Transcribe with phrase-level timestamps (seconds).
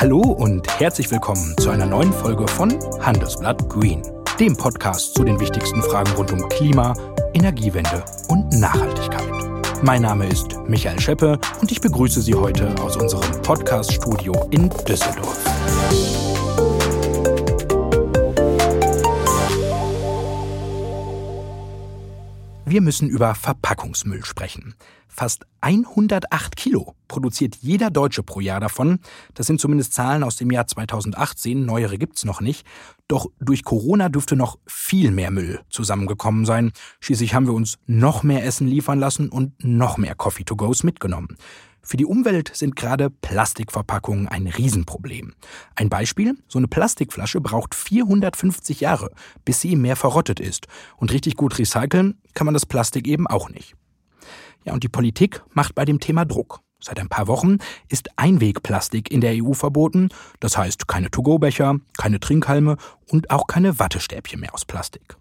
[0.00, 4.00] Hallo und herzlich willkommen zu einer neuen Folge von Handelsblatt Green,
[4.38, 6.94] dem Podcast zu den wichtigsten Fragen rund um Klima,
[7.34, 9.28] Energiewende und Nachhaltigkeit.
[9.82, 15.47] Mein Name ist Michael Scheppe und ich begrüße Sie heute aus unserem Podcast-Studio in Düsseldorf.
[22.70, 24.74] Wir müssen über Verpackungsmüll sprechen.
[25.08, 28.98] Fast 108 Kilo produziert jeder Deutsche pro Jahr davon.
[29.32, 31.64] Das sind zumindest Zahlen aus dem Jahr 2018.
[31.64, 32.66] Neuere gibt's noch nicht.
[33.08, 36.72] Doch durch Corona dürfte noch viel mehr Müll zusammengekommen sein.
[37.00, 41.38] Schließlich haben wir uns noch mehr Essen liefern lassen und noch mehr Coffee-to-Goes mitgenommen.
[41.82, 45.34] Für die Umwelt sind gerade Plastikverpackungen ein Riesenproblem.
[45.74, 49.10] Ein Beispiel, so eine Plastikflasche braucht 450 Jahre,
[49.44, 50.66] bis sie mehr verrottet ist.
[50.96, 53.74] Und richtig gut recyceln kann man das Plastik eben auch nicht.
[54.64, 56.60] Ja, und die Politik macht bei dem Thema Druck.
[56.80, 60.10] Seit ein paar Wochen ist Einwegplastik in der EU verboten.
[60.38, 62.76] Das heißt keine To-Go-Becher, keine Trinkhalme
[63.06, 65.16] und auch keine Wattestäbchen mehr aus Plastik.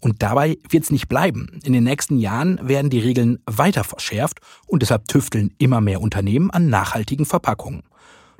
[0.00, 1.60] Und dabei wird es nicht bleiben.
[1.62, 6.50] In den nächsten Jahren werden die Regeln weiter verschärft und deshalb tüfteln immer mehr Unternehmen
[6.50, 7.82] an nachhaltigen Verpackungen.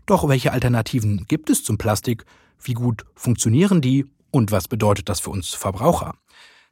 [0.06, 2.24] Doch welche Alternativen gibt es zum Plastik?
[2.62, 4.06] Wie gut funktionieren die?
[4.30, 6.14] Und was bedeutet das für uns Verbraucher?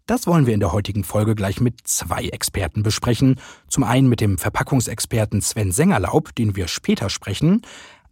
[0.07, 3.39] Das wollen wir in der heutigen Folge gleich mit zwei Experten besprechen.
[3.69, 7.61] Zum einen mit dem Verpackungsexperten Sven Sengerlaub, den wir später sprechen.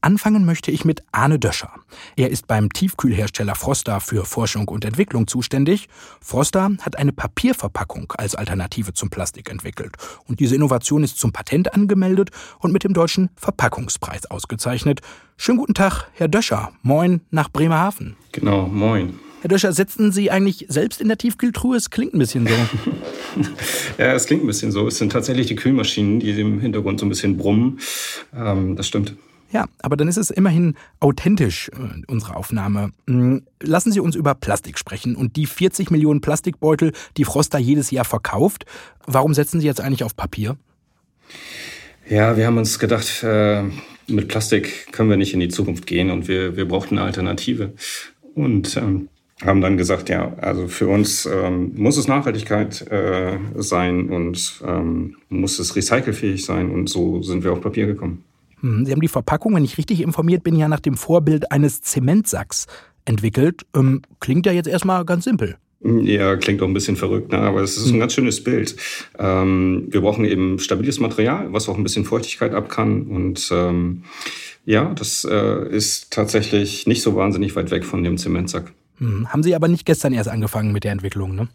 [0.01, 1.71] Anfangen möchte ich mit Arne Döscher.
[2.17, 5.89] Er ist beim Tiefkühlhersteller Froster für Forschung und Entwicklung zuständig.
[6.21, 9.97] Froster hat eine Papierverpackung als Alternative zum Plastik entwickelt.
[10.27, 12.31] Und diese Innovation ist zum Patent angemeldet
[12.61, 15.01] und mit dem deutschen Verpackungspreis ausgezeichnet.
[15.37, 16.73] Schönen guten Tag, Herr Döscher.
[16.83, 18.17] Moin nach Bremerhaven.
[18.33, 19.19] Genau, moin.
[19.43, 21.77] Herr Döscher, sitzen Sie eigentlich selbst in der Tiefkühltruhe?
[21.77, 22.55] Es klingt ein bisschen so.
[23.99, 24.89] ja, es klingt ein bisschen so.
[24.89, 27.79] Es sind tatsächlich die Kühlmaschinen, die im Hintergrund so ein bisschen brummen.
[28.35, 29.15] Ähm, das stimmt.
[29.57, 32.91] Ja, aber dann ist es immerhin authentisch, äh, unsere Aufnahme.
[33.07, 37.91] Hm, lassen Sie uns über Plastik sprechen und die 40 Millionen Plastikbeutel, die Froster jedes
[37.91, 38.67] Jahr verkauft.
[39.07, 40.59] Warum setzen Sie jetzt eigentlich auf Papier?
[42.07, 43.63] Ja, wir haben uns gedacht, äh,
[44.09, 47.73] mit Plastik können wir nicht in die Zukunft gehen und wir, wir brauchten eine Alternative.
[48.35, 49.09] Und ähm,
[49.43, 55.17] haben dann gesagt, ja, also für uns ähm, muss es Nachhaltigkeit äh, sein und ähm,
[55.31, 58.26] muss es recycelfähig sein und so sind wir auf Papier gekommen.
[58.61, 61.81] Hm, Sie haben die Verpackung, wenn ich richtig informiert bin, ja nach dem Vorbild eines
[61.81, 62.67] Zementsacks
[63.05, 63.67] entwickelt.
[63.75, 65.57] Ähm, klingt ja jetzt erstmal ganz simpel.
[65.83, 67.39] Ja, klingt auch ein bisschen verrückt, ne?
[67.39, 68.01] aber es ist ein hm.
[68.01, 68.77] ganz schönes Bild.
[69.19, 73.03] Ähm, wir brauchen eben stabiles Material, was auch ein bisschen Feuchtigkeit ab kann.
[73.03, 74.03] Und ähm,
[74.65, 78.73] ja, das äh, ist tatsächlich nicht so wahnsinnig weit weg von dem Zementsack.
[78.99, 81.49] Hm, haben Sie aber nicht gestern erst angefangen mit der Entwicklung, ne?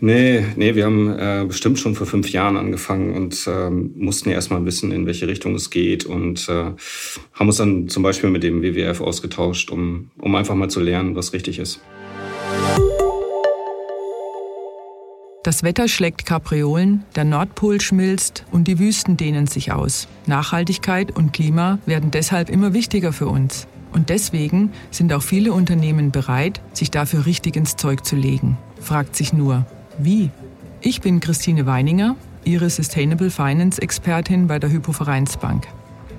[0.00, 4.36] Nee, nee, wir haben äh, bestimmt schon vor fünf Jahren angefangen und ähm, mussten ja
[4.36, 6.72] erstmal wissen, in welche Richtung es geht und äh,
[7.32, 11.16] haben uns dann zum Beispiel mit dem WWF ausgetauscht, um, um einfach mal zu lernen,
[11.16, 11.80] was richtig ist.
[15.42, 20.06] Das Wetter schlägt Kapriolen, der Nordpol schmilzt und die Wüsten dehnen sich aus.
[20.26, 23.66] Nachhaltigkeit und Klima werden deshalb immer wichtiger für uns.
[23.92, 28.58] Und deswegen sind auch viele Unternehmen bereit, sich dafür richtig ins Zeug zu legen.
[28.80, 29.66] Fragt sich nur,
[29.98, 30.30] wie?
[30.80, 35.66] Ich bin Christine Weininger, Ihre Sustainable Finance Expertin bei der Hypovereinsbank.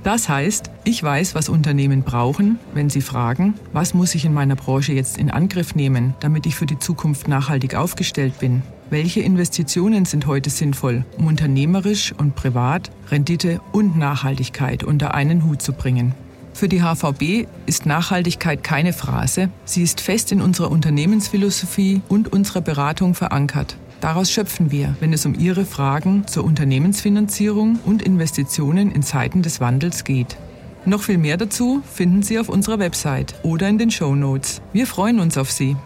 [0.04, 4.56] Das heißt, ich weiß, was Unternehmen brauchen, wenn sie fragen, was muss ich in meiner
[4.56, 8.62] Branche jetzt in Angriff nehmen, damit ich für die Zukunft nachhaltig aufgestellt bin.
[8.90, 15.62] Welche Investitionen sind heute sinnvoll, um unternehmerisch und privat Rendite und Nachhaltigkeit unter einen Hut
[15.62, 16.16] zu bringen?
[16.60, 19.50] Für die HVB ist Nachhaltigkeit keine Phrase.
[19.64, 23.78] Sie ist fest in unserer Unternehmensphilosophie und unserer Beratung verankert.
[24.02, 29.62] Daraus schöpfen wir, wenn es um Ihre Fragen zur Unternehmensfinanzierung und Investitionen in Zeiten des
[29.62, 30.36] Wandels geht.
[30.84, 34.62] Noch viel mehr dazu finden Sie auf unserer Website oder in den Show Notes.
[34.74, 35.78] Wir freuen uns auf Sie.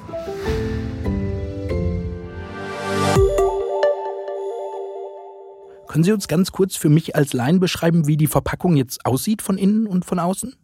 [5.87, 9.43] Können Sie uns ganz kurz für mich als Laien beschreiben, wie die Verpackung jetzt aussieht
[9.43, 10.55] von innen und von außen?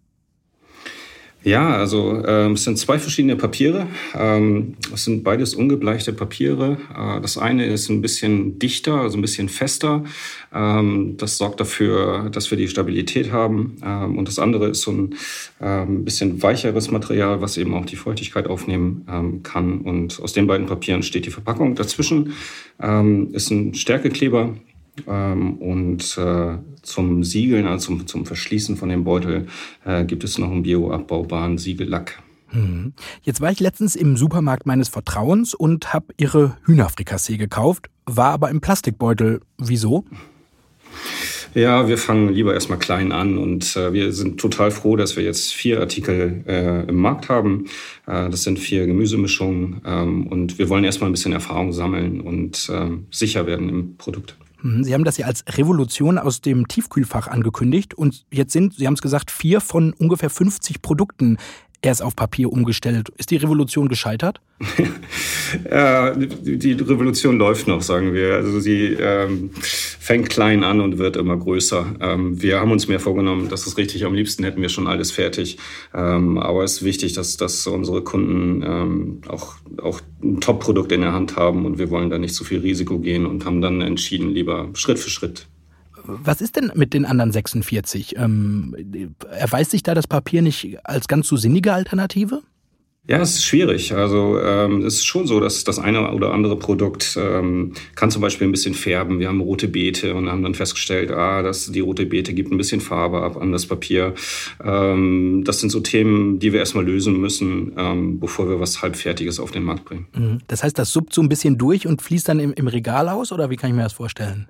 [1.43, 3.87] Ja, also ähm, es sind zwei verschiedene Papiere.
[4.13, 6.77] Ähm, es sind beides ungebleichte Papiere.
[6.93, 10.03] Äh, das eine ist ein bisschen dichter, also ein bisschen fester.
[10.53, 13.77] Ähm, das sorgt dafür, dass wir die Stabilität haben.
[13.81, 15.15] Ähm, und das andere ist so ein
[15.61, 19.79] ähm, bisschen weicheres Material, was eben auch die Feuchtigkeit aufnehmen ähm, kann.
[19.79, 21.73] Und aus den beiden Papieren steht die Verpackung.
[21.73, 22.33] Dazwischen
[22.81, 24.55] ähm, ist ein Stärkekleber,
[25.05, 29.47] und äh, zum Siegeln, also zum, zum Verschließen von dem Beutel,
[29.85, 32.21] äh, gibt es noch einen bioabbaubaren Siegellack.
[32.49, 32.93] Hm.
[33.21, 38.49] Jetzt war ich letztens im Supermarkt meines Vertrauens und habe ihre Hühnerfrikassee gekauft, war aber
[38.49, 39.41] im Plastikbeutel.
[39.57, 40.05] Wieso?
[41.55, 45.23] Ja, wir fangen lieber erstmal klein an und äh, wir sind total froh, dass wir
[45.23, 47.65] jetzt vier Artikel äh, im Markt haben.
[48.05, 52.69] Äh, das sind vier Gemüsemischungen ähm, und wir wollen erstmal ein bisschen Erfahrung sammeln und
[52.71, 54.37] ähm, sicher werden im Produkt.
[54.61, 58.87] Mhm, Sie haben das ja als Revolution aus dem Tiefkühlfach angekündigt und jetzt sind, Sie
[58.87, 61.37] haben es gesagt, vier von ungefähr 50 Produkten
[61.81, 63.09] erst auf Papier umgestellt.
[63.17, 64.41] Ist die Revolution gescheitert?
[65.71, 68.35] ja, die Revolution läuft noch, sagen wir.
[68.35, 71.95] Also sie ähm, fängt klein an und wird immer größer.
[72.01, 74.05] Ähm, wir haben uns mehr vorgenommen, das ist richtig.
[74.05, 75.57] Am liebsten hätten wir schon alles fertig.
[75.93, 81.01] Ähm, aber es ist wichtig, dass, dass unsere Kunden ähm, auch, auch ein Top-Produkt in
[81.01, 83.81] der Hand haben und wir wollen da nicht zu viel Risiko gehen und haben dann
[83.81, 85.47] entschieden, lieber Schritt für Schritt
[86.23, 88.17] was ist denn mit den anderen 46?
[88.17, 88.75] Ähm,
[89.29, 92.41] erweist sich da das Papier nicht als ganz so sinnige Alternative?
[93.09, 93.91] Ja, es ist schwierig.
[93.95, 98.21] Also ähm, es ist schon so, dass das eine oder andere Produkt ähm, kann zum
[98.21, 99.19] Beispiel ein bisschen färben.
[99.19, 102.57] Wir haben rote Beete und haben dann festgestellt, ah, dass die rote Beete gibt ein
[102.57, 104.13] bisschen Farbe ab an das Papier.
[104.63, 109.39] Ähm, das sind so Themen, die wir erstmal lösen müssen, ähm, bevor wir was halbfertiges
[109.39, 110.05] auf den Markt bringen.
[110.15, 110.37] Mhm.
[110.47, 113.31] Das heißt, das suppt so ein bisschen durch und fließt dann im, im Regal aus
[113.31, 114.49] oder wie kann ich mir das vorstellen?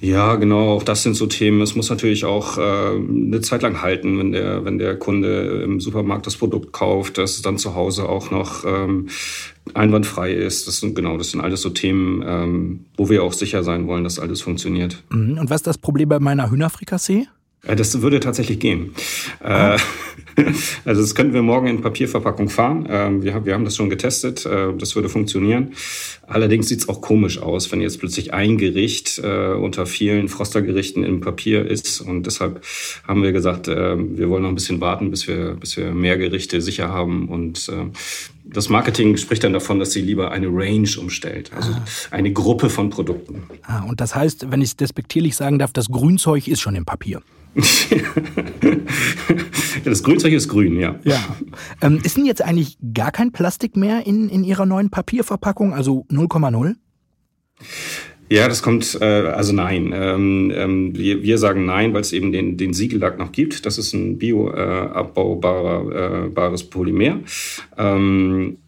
[0.00, 1.60] Ja, genau, auch das sind so Themen.
[1.60, 5.80] Es muss natürlich auch äh, eine Zeit lang halten, wenn der, wenn der Kunde im
[5.80, 9.08] Supermarkt das Produkt kauft, dass es dann zu Hause auch noch ähm,
[9.74, 10.68] einwandfrei ist.
[10.68, 14.04] Das sind genau, das sind alles so Themen, ähm, wo wir auch sicher sein wollen,
[14.04, 15.02] dass alles funktioniert.
[15.10, 15.38] Mhm.
[15.38, 17.26] Und was ist das Problem bei meiner Hühnerfrikassee?
[17.66, 18.94] Äh, das würde tatsächlich gehen.
[19.44, 19.76] Oh.
[20.84, 22.86] Also das könnten wir morgen in Papierverpackung fahren.
[22.88, 24.46] Ähm, wir haben das schon getestet.
[24.46, 25.72] Äh, das würde funktionieren.
[26.28, 31.20] Allerdings sieht es auch komisch aus, wenn jetzt plötzlich ein Gericht unter vielen Frostergerichten im
[31.20, 32.00] Papier ist.
[32.02, 32.62] Und deshalb
[33.06, 36.60] haben wir gesagt, wir wollen noch ein bisschen warten, bis wir, bis wir mehr Gerichte
[36.60, 37.28] sicher haben.
[37.28, 37.70] Und
[38.50, 41.84] das Marketing spricht dann davon, dass sie lieber eine Range umstellt, also ah.
[42.10, 43.42] eine Gruppe von Produkten.
[43.62, 46.84] Ah, und das heißt, wenn ich es despektierlich sagen darf, das Grünzeug ist schon im
[46.84, 47.20] Papier.
[49.84, 50.96] das Grünzeug ist grün, ja.
[51.04, 51.18] ja.
[51.80, 56.04] Ähm, ist denn jetzt eigentlich gar kein Plastik mehr in, in Ihrer neuen Papierverpackung, also
[56.10, 56.76] 0,0?
[58.30, 59.90] Ja, das kommt, äh, also nein.
[59.94, 63.64] Ähm, ähm, wir, wir sagen nein, weil es eben den, den Siegellack noch gibt.
[63.64, 67.20] Das ist ein bioabbaubares äh, Polymer.
[67.76, 68.58] Ähm,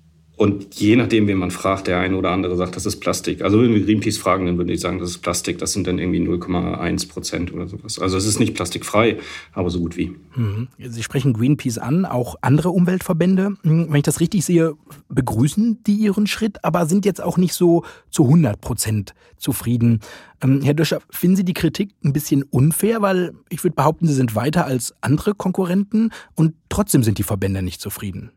[0.40, 3.42] und je nachdem, wen man fragt, der eine oder andere sagt, das ist Plastik.
[3.42, 5.58] Also wenn wir Greenpeace fragen, dann würden die sagen, das ist Plastik.
[5.58, 7.98] Das sind dann irgendwie 0,1 Prozent oder sowas.
[7.98, 9.18] Also es ist nicht plastikfrei,
[9.52, 10.16] aber so gut wie.
[10.34, 10.68] Mhm.
[10.78, 13.56] Sie sprechen Greenpeace an, auch andere Umweltverbände.
[13.64, 14.76] Hm, wenn ich das richtig sehe,
[15.10, 20.00] begrüßen die ihren Schritt, aber sind jetzt auch nicht so zu 100 Prozent zufrieden.
[20.42, 23.02] Ähm, Herr Döscher, finden Sie die Kritik ein bisschen unfair?
[23.02, 27.60] Weil ich würde behaupten, Sie sind weiter als andere Konkurrenten und trotzdem sind die Verbände
[27.60, 28.32] nicht zufrieden.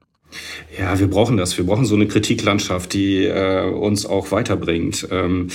[0.77, 1.57] Ja, wir brauchen das.
[1.57, 5.07] Wir brauchen so eine Kritiklandschaft, die äh, uns auch weiterbringt.
[5.11, 5.47] Ähm,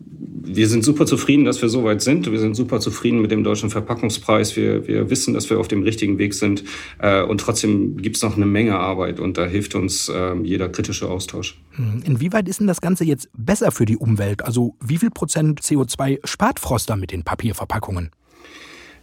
[0.00, 2.30] wir sind super zufrieden, dass wir so weit sind.
[2.30, 4.56] Wir sind super zufrieden mit dem deutschen Verpackungspreis.
[4.56, 6.64] Wir, wir wissen, dass wir auf dem richtigen Weg sind.
[6.98, 10.68] Äh, und trotzdem gibt es noch eine Menge Arbeit und da hilft uns äh, jeder
[10.68, 11.60] kritische Austausch.
[11.72, 14.44] Hm, inwieweit ist denn das Ganze jetzt besser für die Umwelt?
[14.44, 18.10] Also wie viel Prozent CO2 spart Froster mit den Papierverpackungen?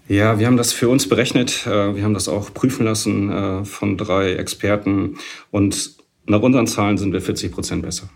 [0.07, 1.65] Ja, wir haben das für uns berechnet.
[1.65, 5.17] Äh, wir haben das auch prüfen lassen äh, von drei Experten.
[5.49, 5.95] Und
[6.27, 8.09] nach unseren Zahlen sind wir 40 Prozent besser.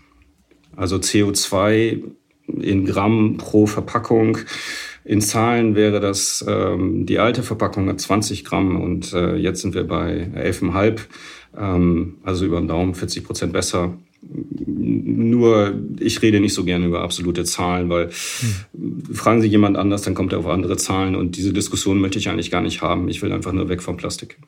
[0.76, 2.02] Also CO2
[2.46, 4.38] in Gramm pro Verpackung.
[5.04, 9.74] In Zahlen wäre das, ähm, die alte Verpackung hat 20 Gramm und äh, jetzt sind
[9.74, 11.00] wir bei 11,5.
[11.58, 13.94] Ähm, also über den Daumen 40 Prozent besser.
[14.32, 19.14] Nur ich rede nicht so gerne über absolute Zahlen, weil hm.
[19.14, 22.28] fragen Sie jemand anders, dann kommt er auf andere Zahlen und diese Diskussion möchte ich
[22.28, 23.08] eigentlich gar nicht haben.
[23.08, 24.38] Ich will einfach nur weg vom Plastik.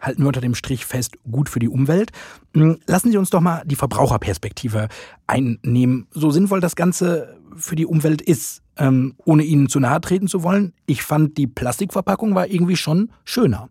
[0.00, 2.10] Halten wir unter dem Strich fest, gut für die Umwelt.
[2.54, 4.88] Hm, lassen Sie uns doch mal die Verbraucherperspektive
[5.26, 6.06] einnehmen.
[6.10, 10.42] So sinnvoll das Ganze für die Umwelt ist, ähm, ohne Ihnen zu nahe treten zu
[10.42, 10.72] wollen.
[10.86, 13.68] Ich fand, die Plastikverpackung war irgendwie schon schöner.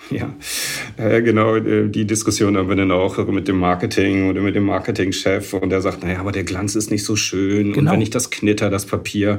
[0.10, 0.34] Ja,
[0.96, 4.64] äh, genau, äh, die Diskussion haben wir dann auch mit dem Marketing oder mit dem
[4.64, 7.90] Marketingchef und der sagt, naja, aber der Glanz ist nicht so schön genau.
[7.90, 9.38] und wenn ich das knitter, das Papier,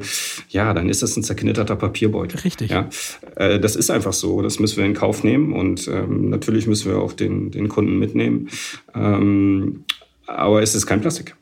[0.49, 2.41] ja, dann ist das ein zerknitterter Papierbeutel.
[2.41, 2.69] Richtig.
[2.69, 2.89] Ja,
[3.35, 6.91] äh, das ist einfach so, das müssen wir in Kauf nehmen und ähm, natürlich müssen
[6.91, 8.49] wir auch den, den Kunden mitnehmen,
[8.93, 9.85] ähm,
[10.27, 11.35] aber es ist kein Plastik.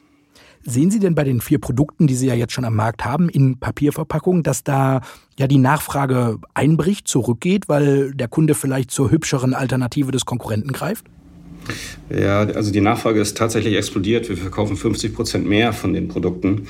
[0.70, 3.30] Sehen Sie denn bei den vier Produkten, die Sie ja jetzt schon am Markt haben,
[3.30, 5.00] in Papierverpackung, dass da
[5.40, 11.06] ja die Nachfrage einbricht, zurückgeht, weil der Kunde vielleicht zur hübscheren Alternative des Konkurrenten greift?
[12.10, 14.28] Ja, also die Nachfrage ist tatsächlich explodiert.
[14.28, 16.68] Wir verkaufen 50 Prozent mehr von den Produkten.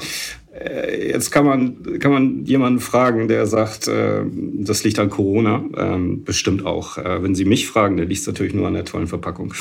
[0.53, 4.21] Äh, jetzt kann man, kann man jemanden fragen, der sagt, äh,
[4.59, 5.63] das liegt an Corona.
[5.75, 6.99] Ähm, bestimmt auch.
[6.99, 9.55] Äh, wenn Sie mich fragen, dann liegt es natürlich nur an der tollen Verpackung.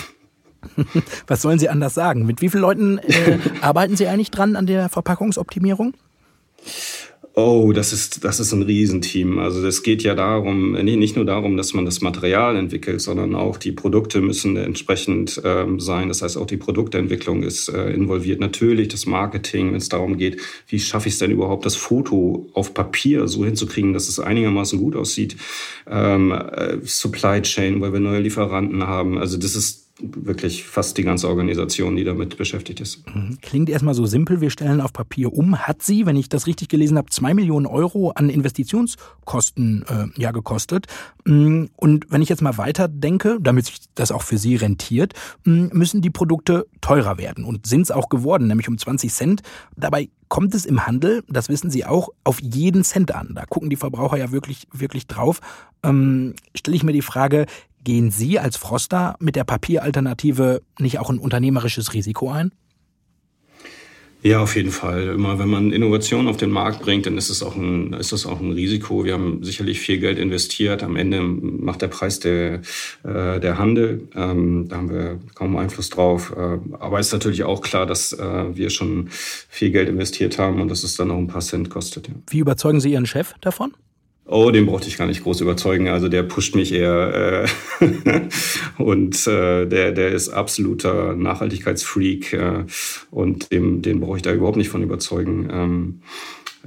[1.27, 2.27] Was sollen Sie anders sagen?
[2.27, 5.95] Mit wie vielen Leuten äh, arbeiten Sie eigentlich dran an der Verpackungsoptimierung?
[7.39, 9.39] Oh, das ist, das ist ein Riesenteam.
[9.39, 13.59] Also es geht ja darum, nicht nur darum, dass man das Material entwickelt, sondern auch
[13.59, 16.09] die Produkte müssen entsprechend ähm, sein.
[16.09, 18.41] Das heißt, auch die Produktentwicklung ist äh, involviert.
[18.41, 22.49] Natürlich das Marketing, wenn es darum geht, wie schaffe ich es denn überhaupt, das Foto
[22.55, 25.37] auf Papier so hinzukriegen, dass es einigermaßen gut aussieht.
[25.87, 29.19] Ähm, äh, Supply Chain, weil wir neue Lieferanten haben.
[29.19, 33.03] Also das ist wirklich fast die ganze Organisation, die damit beschäftigt ist.
[33.15, 33.39] Mhm.
[33.41, 35.59] Klingt erstmal so simpel, wir stellen auf Papier um.
[35.59, 40.33] Hat sie, wenn ich das richtig gelesen habe, zwei Millionen Euro an Investitionskosten äh, ja
[40.33, 40.87] gekostet.
[41.25, 45.15] Mm, und wenn ich jetzt mal weiter denke, damit sich das auch für Sie rentiert,
[45.45, 49.43] mm, müssen die Produkte teurer werden und sind es auch geworden, nämlich um 20 Cent.
[49.77, 53.33] Dabei kommt es im Handel, das wissen Sie auch, auf jeden Cent an.
[53.35, 55.41] Da gucken die Verbraucher ja wirklich, wirklich drauf.
[55.83, 57.47] Ähm, Stelle ich mir die Frage,
[57.87, 62.51] Gehen Sie als Froster mit der Papieralternative nicht auch ein unternehmerisches Risiko ein?
[64.23, 65.05] Ja, auf jeden Fall.
[65.05, 68.27] Immer wenn man Innovation auf den Markt bringt, dann ist es auch ein, ist das
[68.27, 69.05] auch ein Risiko.
[69.05, 70.83] Wir haben sicherlich viel Geld investiert.
[70.83, 72.63] Am Ende macht der Preis der,
[73.05, 74.09] äh, der Handel.
[74.17, 76.35] Ähm, da haben wir kaum Einfluss drauf.
[76.37, 80.61] Äh, aber es ist natürlich auch klar, dass äh, wir schon viel Geld investiert haben
[80.61, 82.09] und dass es dann auch ein paar Cent kostet.
[82.09, 82.15] Ja.
[82.31, 83.75] Wie überzeugen Sie Ihren Chef davon?
[84.29, 85.89] Oh, den brauchte ich gar nicht groß überzeugen.
[85.89, 87.47] Also der pusht mich eher
[87.81, 88.29] äh,
[88.83, 92.65] und äh, der, der ist absoluter Nachhaltigkeitsfreak äh,
[93.13, 95.49] und dem, den brauche ich da überhaupt nicht von überzeugen.
[95.53, 96.01] Ähm,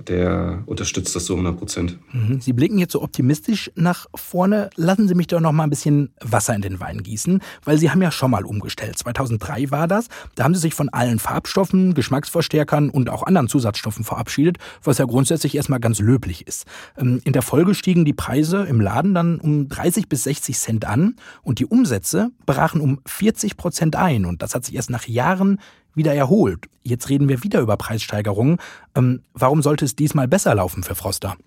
[0.07, 1.97] der unterstützt das so 100 Prozent.
[2.13, 2.39] Mhm.
[2.41, 4.69] Sie blicken jetzt so optimistisch nach vorne.
[4.75, 7.91] Lassen Sie mich doch noch mal ein bisschen Wasser in den Wein gießen, weil Sie
[7.91, 8.97] haben ja schon mal umgestellt.
[8.97, 10.07] 2003 war das.
[10.35, 15.05] Da haben Sie sich von allen Farbstoffen, Geschmacksverstärkern und auch anderen Zusatzstoffen verabschiedet, was ja
[15.05, 16.65] grundsätzlich erstmal ganz löblich ist.
[16.97, 20.85] Ähm, in der Folge stiegen die Preise im Laden dann um 30 bis 60 Cent
[20.85, 24.25] an und die Umsätze brachen um 40 Prozent ein.
[24.25, 25.59] Und das hat sich erst nach Jahren
[25.99, 26.65] wieder erholt.
[26.81, 28.57] Jetzt reden wir wieder über Preissteigerungen.
[28.95, 31.37] Ähm, warum sollte es diesmal besser laufen für Froster?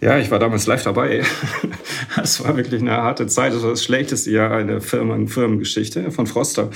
[0.00, 1.22] Ja, ich war damals live dabei.
[2.22, 3.52] Es war wirklich eine harte Zeit.
[3.52, 6.70] Das war das schlechteste Jahr in der Firmen Firmengeschichte von Froster.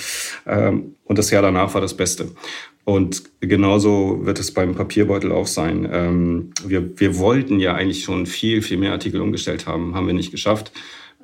[0.47, 2.29] Ähm, und das Jahr danach war das Beste.
[2.85, 5.89] Und genauso wird es beim Papierbeutel auch sein.
[5.91, 10.15] Ähm, wir, wir wollten ja eigentlich schon viel, viel mehr Artikel umgestellt haben, haben wir
[10.15, 10.73] nicht geschafft.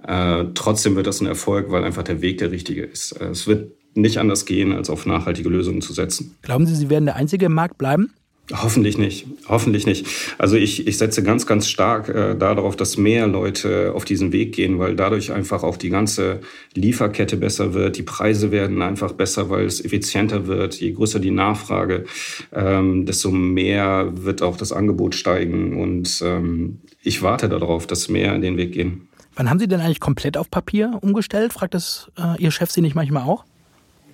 [0.06, 3.12] Äh, trotzdem wird das ein Erfolg, weil einfach der Weg der richtige ist.
[3.12, 6.36] Äh, es wird nicht anders gehen, als auf nachhaltige Lösungen zu setzen.
[6.42, 8.12] Glauben Sie, Sie werden der Einzige im Markt bleiben?
[8.52, 9.26] Hoffentlich nicht.
[9.48, 10.06] Hoffentlich nicht.
[10.38, 14.54] Also ich, ich setze ganz, ganz stark äh, darauf, dass mehr Leute auf diesen Weg
[14.54, 16.40] gehen, weil dadurch einfach auch die ganze
[16.74, 17.96] Lieferkette besser wird.
[17.96, 20.76] Die Preise werden einfach besser, weil es effizienter wird.
[20.76, 22.04] Je größer die Nachfrage,
[22.52, 25.82] ähm, desto mehr wird auch das Angebot steigen.
[25.82, 29.08] Und ähm, ich warte darauf, dass mehr in den Weg gehen.
[29.34, 31.52] Wann haben Sie denn eigentlich komplett auf Papier umgestellt?
[31.52, 33.44] Fragt das äh, Ihr Chef Sie nicht manchmal auch?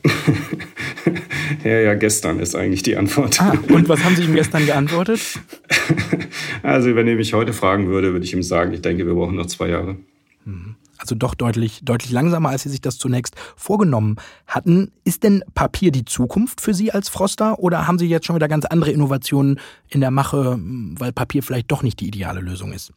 [1.64, 3.40] ja, ja, gestern ist eigentlich die Antwort.
[3.40, 5.21] Ah, und was haben Sie ihm gestern geantwortet?
[6.62, 9.35] Also, wenn er mich heute fragen würde, würde ich ihm sagen, ich denke, wir brauchen
[9.35, 9.97] noch zwei Jahre.
[10.44, 10.76] Mhm.
[11.02, 14.16] Also doch deutlich, deutlich langsamer, als Sie sich das zunächst vorgenommen
[14.47, 14.92] hatten.
[15.02, 18.47] Ist denn Papier die Zukunft für Sie als Froster oder haben Sie jetzt schon wieder
[18.47, 22.92] ganz andere Innovationen in der Mache, weil Papier vielleicht doch nicht die ideale Lösung ist?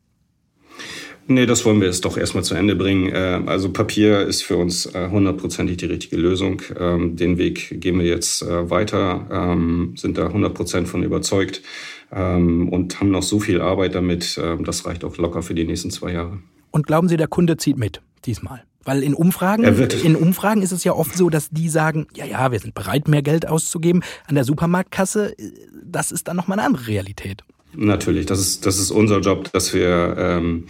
[1.28, 3.12] Nee, das wollen wir jetzt doch erstmal zu Ende bringen.
[3.12, 6.62] Äh, also Papier ist für uns äh, hundertprozentig die richtige Lösung.
[6.80, 11.64] Ähm, den Weg gehen wir jetzt äh, weiter, ähm, sind da hundertprozentig von überzeugt
[12.12, 14.40] ähm, und haben noch so viel Arbeit damit.
[14.64, 16.40] Das reicht auch locker für die nächsten zwei Jahre.
[16.72, 18.64] Und glauben Sie, der Kunde zieht mit diesmal?
[18.84, 22.52] Weil in Umfragen, in Umfragen ist es ja oft so, dass die sagen, ja, ja,
[22.52, 24.04] wir sind bereit, mehr Geld auszugeben.
[24.28, 25.36] An der Supermarktkasse,
[25.84, 27.44] das ist dann nochmal eine andere Realität.
[27.78, 30.66] Natürlich, das ist, das ist unser Job, dass wir, ähm,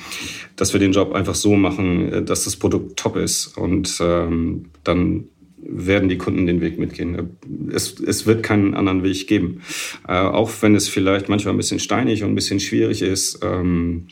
[0.56, 4.66] dass wir den Job einfach so machen, äh, dass das Produkt top ist und ähm,
[4.84, 5.26] dann
[5.68, 7.38] werden die Kunden den Weg mitgehen.
[7.72, 9.62] Es, es wird keinen anderen Weg geben.
[10.08, 14.08] Äh, auch wenn es vielleicht manchmal ein bisschen steinig und ein bisschen schwierig ist, ähm,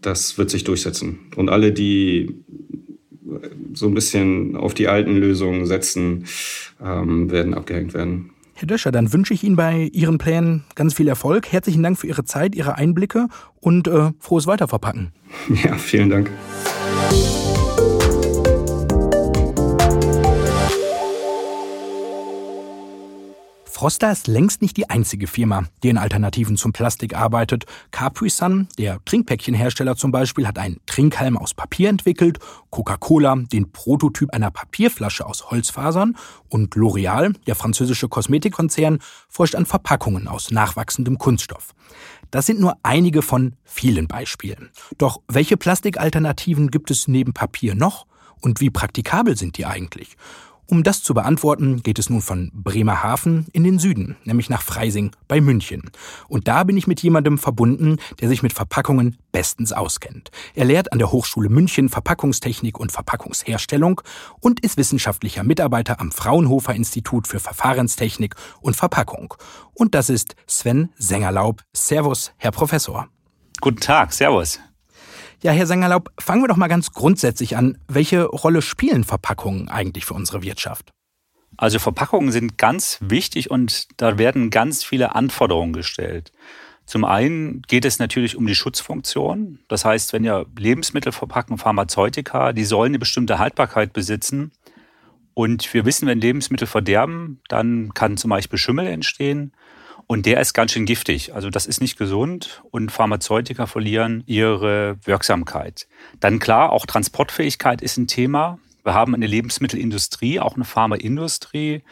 [0.00, 1.18] das wird sich durchsetzen.
[1.34, 2.36] Und alle, die
[3.74, 6.26] so ein bisschen auf die alten Lösungen setzen,
[6.82, 8.30] ähm, werden abgehängt werden.
[8.58, 11.52] Herr Döscher, dann wünsche ich Ihnen bei Ihren Plänen ganz viel Erfolg.
[11.52, 13.28] Herzlichen Dank für Ihre Zeit, Ihre Einblicke
[13.60, 15.12] und äh, frohes Weiterverpacken.
[15.62, 16.30] Ja, vielen Dank.
[23.86, 27.66] Froster ist längst nicht die einzige Firma, die in Alternativen zum Plastik arbeitet.
[27.92, 32.40] Capri Sun, der Trinkpäckchenhersteller zum Beispiel, hat einen Trinkhalm aus Papier entwickelt,
[32.70, 36.16] Coca-Cola den Prototyp einer Papierflasche aus Holzfasern
[36.48, 41.72] und L'Oreal, der französische Kosmetikkonzern, forscht an Verpackungen aus nachwachsendem Kunststoff.
[42.32, 44.70] Das sind nur einige von vielen Beispielen.
[44.98, 48.08] Doch welche Plastikalternativen gibt es neben Papier noch
[48.40, 50.16] und wie praktikabel sind die eigentlich?
[50.68, 55.12] Um das zu beantworten, geht es nun von Bremerhaven in den Süden, nämlich nach Freising
[55.28, 55.90] bei München.
[56.28, 60.30] Und da bin ich mit jemandem verbunden, der sich mit Verpackungen bestens auskennt.
[60.54, 64.00] Er lehrt an der Hochschule München Verpackungstechnik und Verpackungsherstellung
[64.40, 69.34] und ist wissenschaftlicher Mitarbeiter am Fraunhofer Institut für Verfahrenstechnik und Verpackung.
[69.72, 71.62] Und das ist Sven Sengerlaub.
[71.72, 73.08] Servus, Herr Professor.
[73.60, 74.58] Guten Tag, Servus.
[75.46, 77.78] Ja, Herr Sengerlaub, fangen wir doch mal ganz grundsätzlich an.
[77.86, 80.90] Welche Rolle spielen Verpackungen eigentlich für unsere Wirtschaft?
[81.56, 86.32] Also Verpackungen sind ganz wichtig und da werden ganz viele Anforderungen gestellt.
[86.84, 89.60] Zum einen geht es natürlich um die Schutzfunktion.
[89.68, 94.50] Das heißt, wenn ihr Lebensmittel verpacken, Pharmazeutika, die sollen eine bestimmte Haltbarkeit besitzen.
[95.32, 99.52] Und wir wissen, wenn Lebensmittel verderben, dann kann zum Beispiel Schimmel entstehen.
[100.06, 101.34] Und der ist ganz schön giftig.
[101.34, 105.88] Also das ist nicht gesund und Pharmazeutika verlieren ihre Wirksamkeit.
[106.20, 108.58] Dann klar, auch Transportfähigkeit ist ein Thema.
[108.84, 111.82] Wir haben eine Lebensmittelindustrie, auch eine Pharmaindustrie.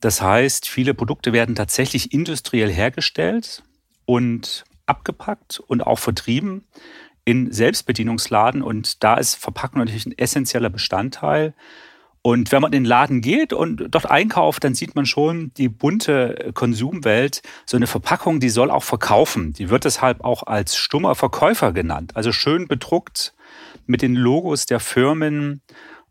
[0.00, 3.64] Das heißt, viele Produkte werden tatsächlich industriell hergestellt
[4.04, 6.64] und abgepackt und auch vertrieben
[7.24, 8.62] in Selbstbedienungsladen.
[8.62, 11.54] Und da ist Verpackung natürlich ein essentieller Bestandteil.
[12.26, 15.68] Und wenn man in den Laden geht und dort einkauft, dann sieht man schon die
[15.68, 17.40] bunte Konsumwelt.
[17.66, 19.52] So eine Verpackung, die soll auch verkaufen.
[19.52, 22.16] Die wird deshalb auch als stummer Verkäufer genannt.
[22.16, 23.32] Also schön bedruckt
[23.86, 25.62] mit den Logos der Firmen.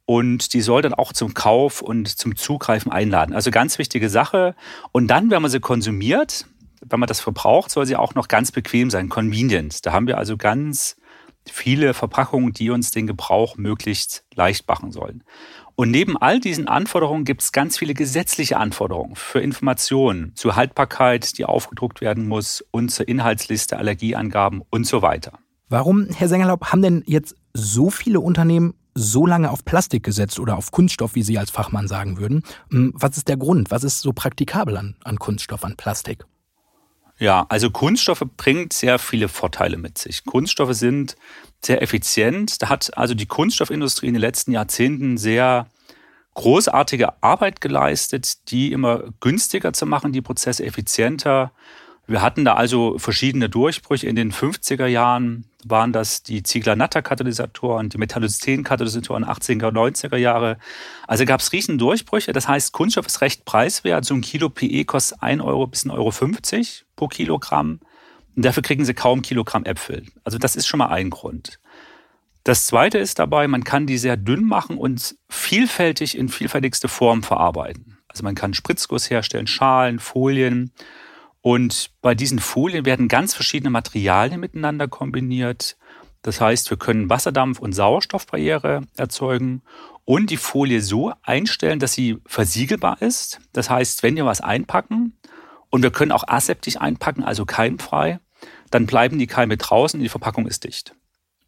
[0.05, 3.35] Und die soll dann auch zum Kauf und zum Zugreifen einladen.
[3.35, 4.55] Also ganz wichtige Sache.
[4.93, 6.45] Und dann, wenn man sie konsumiert,
[6.79, 9.85] wenn man das verbraucht, soll sie auch noch ganz bequem sein, convenient.
[9.85, 10.95] Da haben wir also ganz
[11.51, 15.23] viele Verpackungen, die uns den Gebrauch möglichst leicht machen sollen.
[15.77, 21.37] Und neben all diesen Anforderungen gibt es ganz viele gesetzliche Anforderungen für Informationen zur Haltbarkeit,
[21.37, 25.33] die aufgedruckt werden muss und zur Inhaltsliste, Allergieangaben und so weiter.
[25.67, 30.55] Warum, Herr Sengerlaub, haben denn jetzt so viele Unternehmen so lange auf Plastik gesetzt oder
[30.55, 32.43] auf Kunststoff, wie Sie als Fachmann sagen würden?
[32.71, 33.69] Hm, was ist der Grund?
[33.69, 36.25] Was ist so praktikabel an, an Kunststoff, an Plastik?
[37.17, 40.25] Ja, also Kunststoffe bringt sehr viele Vorteile mit sich.
[40.25, 41.15] Kunststoffe sind
[41.63, 42.61] sehr effizient.
[42.61, 45.67] Da hat also die Kunststoffindustrie in den letzten Jahrzehnten sehr
[46.33, 51.51] großartige Arbeit geleistet, die immer günstiger zu machen, die Prozesse effizienter.
[52.05, 54.07] Wir hatten da also verschiedene Durchbrüche.
[54.07, 60.57] In den 50er Jahren waren das die Ziegler-Natter-Katalysatoren, die Metallocyan-Katalysatoren 80er, 90er Jahre.
[61.07, 62.33] Also gab es riesen Durchbrüche.
[62.33, 64.05] Das heißt, Kunststoff ist recht preiswert.
[64.05, 66.11] So ein Kilo PE kostet 1 Euro bis 1,50 Euro
[66.95, 67.79] pro Kilogramm.
[68.35, 70.05] Und dafür kriegen sie kaum Kilogramm Äpfel.
[70.23, 71.59] Also das ist schon mal ein Grund.
[72.43, 77.23] Das zweite ist dabei, man kann die sehr dünn machen und vielfältig in vielfältigste Formen
[77.23, 77.97] verarbeiten.
[78.07, 80.71] Also man kann Spritzguss herstellen, Schalen, Folien.
[81.45, 85.77] Und bei diesen Folien werden ganz verschiedene Materialien miteinander kombiniert.
[86.23, 89.61] Das heißt, wir können Wasserdampf und Sauerstoffbarriere erzeugen
[90.05, 93.41] und die Folie so einstellen, dass sie versiegelbar ist.
[93.53, 95.19] Das heißt, wenn wir was einpacken
[95.69, 98.19] und wir können auch aseptisch einpacken, also keimfrei,
[98.71, 100.95] dann bleiben die Keime draußen die Verpackung ist dicht.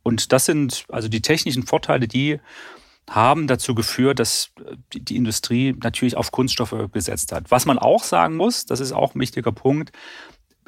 [0.04, 2.40] Und das sind also die technischen Vorteile, die
[3.10, 4.52] haben dazu geführt, dass
[4.93, 7.50] die Industrie natürlich auf Kunststoffe gesetzt hat.
[7.50, 9.91] Was man auch sagen muss, das ist auch ein wichtiger Punkt,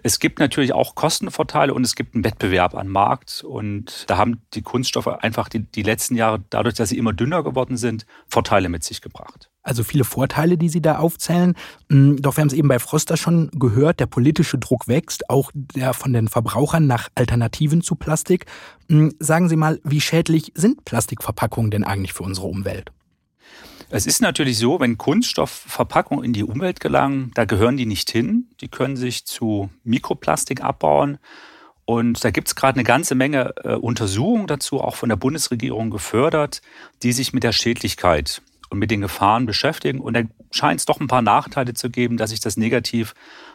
[0.04, 3.44] es gibt natürlich auch Kostenvorteile und es gibt einen Wettbewerb am Markt.
[3.44, 7.44] Und da haben die Kunststoffe einfach die, die letzten Jahre, dadurch, dass sie immer dünner
[7.44, 9.50] geworden sind, Vorteile mit sich gebracht.
[9.62, 11.56] Also viele Vorteile, die Sie da aufzählen.
[11.90, 15.52] Mm, doch wir haben es eben bei Froster schon gehört, der politische Druck wächst, auch
[15.54, 18.46] der von den Verbrauchern nach Alternativen zu Plastik.
[18.88, 22.92] Mm, sagen Sie mal, wie schädlich sind Plastikverpackungen denn eigentlich für unsere Umwelt?
[23.92, 28.48] Es ist natürlich so, wenn Kunststoffverpackungen in die Umwelt gelangen, da gehören die nicht hin.
[28.62, 31.18] Die können sich zu Mikroplastik abbauen.
[31.86, 35.90] Und da gibt es gerade eine ganze Menge äh, Untersuchungen dazu, auch von der Bundesregierung
[35.90, 36.62] gefördert,
[37.02, 40.00] die sich mit der Schädlichkeit und mit den Gefahren beschäftigen.
[40.00, 43.14] Und da scheint es doch ein paar Nachteile zu geben, dass sich das negativ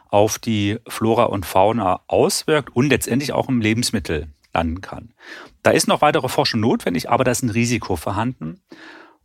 [0.08, 5.12] auf die Flora und Fauna auswirkt und letztendlich auch im Lebensmittel landen kann.
[5.62, 8.60] Da ist noch weitere Forschung notwendig, aber da ist ein Risiko vorhanden.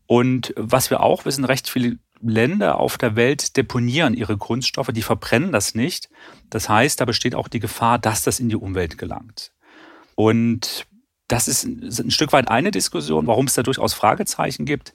[0.07, 5.03] Und was wir auch wissen, recht viele Länder auf der Welt deponieren ihre Kunststoffe, die
[5.03, 6.09] verbrennen das nicht.
[6.49, 9.51] Das heißt, da besteht auch die Gefahr, dass das in die Umwelt gelangt.
[10.15, 10.87] Und
[11.27, 14.93] das ist ein Stück weit eine Diskussion, warum es da durchaus Fragezeichen gibt.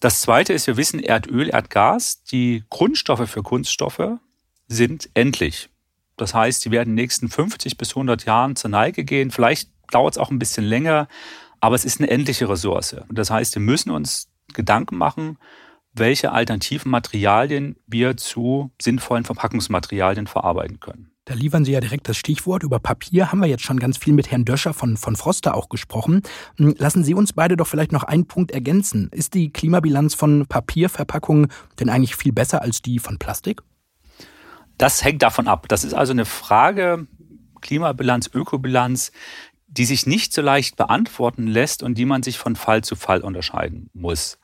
[0.00, 4.18] Das zweite ist, wir wissen, Erdöl, Erdgas, die Grundstoffe für Kunststoffe
[4.66, 5.68] sind endlich.
[6.16, 9.30] Das heißt, die werden in den nächsten 50 bis 100 Jahren zur Neige gehen.
[9.30, 11.06] Vielleicht dauert es auch ein bisschen länger,
[11.60, 12.96] aber es ist eine endliche Ressource.
[13.10, 15.38] Das heißt, wir müssen uns Gedanken machen,
[15.92, 21.09] welche alternativen Materialien wir zu sinnvollen Verpackungsmaterialien verarbeiten können.
[21.30, 22.64] Da liefern Sie ja direkt das Stichwort.
[22.64, 25.68] Über Papier haben wir jetzt schon ganz viel mit Herrn Döscher von, von Froster auch
[25.68, 26.22] gesprochen.
[26.56, 29.08] Hm, lassen Sie uns beide doch vielleicht noch einen Punkt ergänzen.
[29.12, 31.46] Ist die Klimabilanz von Papierverpackungen
[31.78, 33.62] denn eigentlich viel besser als die von Plastik?
[34.76, 35.68] Das hängt davon ab.
[35.68, 37.06] Das ist also eine Frage,
[37.60, 39.12] Klimabilanz, Ökobilanz,
[39.68, 43.20] die sich nicht so leicht beantworten lässt und die man sich von Fall zu Fall
[43.20, 44.40] unterscheiden muss.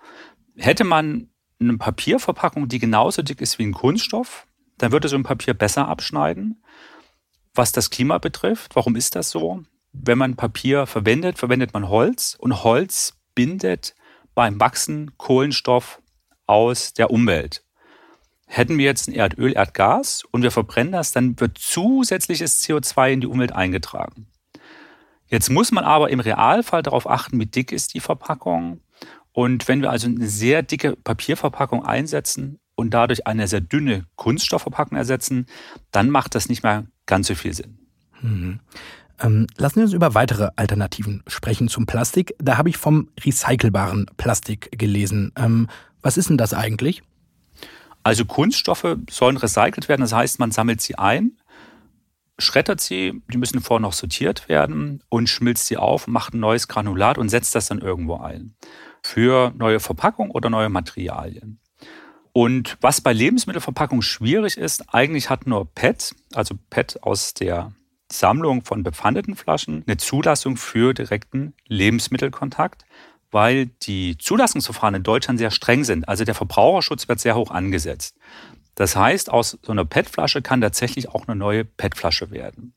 [0.55, 4.47] Hätte man eine Papierverpackung, die genauso dick ist wie ein Kunststoff,
[4.79, 6.63] dann würde so ein Papier besser abschneiden.
[7.55, 9.63] Was das Klima betrifft, warum ist das so?
[9.93, 13.95] Wenn man Papier verwendet, verwendet man Holz und Holz bindet
[14.35, 16.03] beim Wachsen Kohlenstoff
[16.47, 17.65] aus der Umwelt.
[18.47, 23.21] Hätten wir jetzt ein Erdöl, Erdgas und wir verbrennen das, dann wird zusätzliches CO2 in
[23.23, 24.29] die Umwelt eingetragen.
[25.29, 28.81] Jetzt muss man aber im Realfall darauf achten, wie dick ist die Verpackung.
[29.33, 34.97] Und wenn wir also eine sehr dicke Papierverpackung einsetzen und dadurch eine sehr dünne Kunststoffverpackung
[34.97, 35.47] ersetzen,
[35.91, 37.79] dann macht das nicht mehr ganz so viel Sinn.
[38.23, 38.61] Mhm.
[39.19, 42.35] Ähm, lassen wir uns über weitere Alternativen sprechen zum Plastik.
[42.39, 45.33] Da habe ich vom recycelbaren Plastik gelesen.
[45.37, 45.69] Ähm,
[46.03, 47.03] was ist denn das eigentlich?
[48.03, 51.33] Also Kunststoffe sollen recycelt werden, das heißt, man sammelt sie ein,
[52.39, 56.69] schreddert sie, die müssen vorher noch sortiert werden und schmilzt sie auf, macht ein neues
[56.69, 58.55] Granulat und setzt das dann irgendwo ein.
[59.03, 61.59] Für neue Verpackung oder neue Materialien.
[62.37, 67.73] Und was bei Lebensmittelverpackung schwierig ist, eigentlich hat nur PET, also PET aus der
[68.13, 72.85] Sammlung von bepfandeten Flaschen, eine Zulassung für direkten Lebensmittelkontakt
[73.33, 76.09] weil die Zulassungsverfahren in Deutschland sehr streng sind.
[76.09, 78.17] Also der Verbraucherschutz wird sehr hoch angesetzt.
[78.77, 82.75] Das heißt, aus so einer PET-Flasche kann tatsächlich auch eine neue PET-Flasche werden.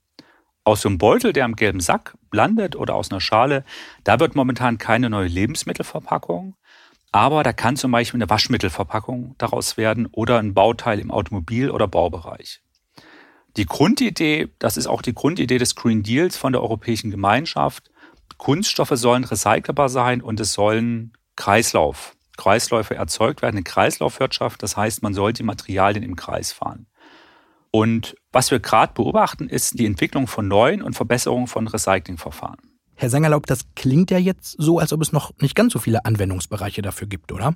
[0.63, 3.63] Aus so einem Beutel, der am gelben Sack landet oder aus einer Schale,
[4.03, 6.55] da wird momentan keine neue Lebensmittelverpackung.
[7.11, 11.87] Aber da kann zum Beispiel eine Waschmittelverpackung daraus werden oder ein Bauteil im Automobil- oder
[11.87, 12.61] Baubereich.
[13.57, 17.89] Die Grundidee, das ist auch die Grundidee des Green Deals von der Europäischen Gemeinschaft,
[18.37, 24.63] Kunststoffe sollen recycelbar sein und es sollen Kreislauf, Kreisläufe erzeugt werden, eine Kreislaufwirtschaft.
[24.63, 26.87] Das heißt, man soll die Materialien im Kreis fahren.
[27.71, 32.68] Und was wir gerade beobachten, ist die Entwicklung von neuen und Verbesserungen von Recyclingverfahren.
[33.01, 36.03] Herr Sangerlaub, das klingt ja jetzt so, als ob es noch nicht ganz so viele
[36.03, 37.55] Anwendungsbereiche dafür gibt, oder?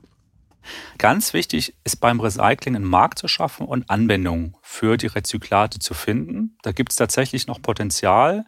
[0.98, 5.94] Ganz wichtig ist beim Recycling einen Markt zu schaffen und Anwendungen für die Rezyklate zu
[5.94, 6.56] finden.
[6.62, 8.46] Da gibt es tatsächlich noch Potenzial.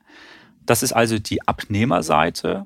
[0.65, 2.65] Das ist also die Abnehmerseite.